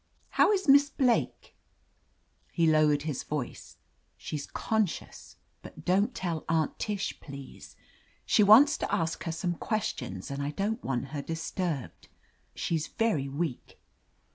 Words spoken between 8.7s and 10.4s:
to ask her some questions,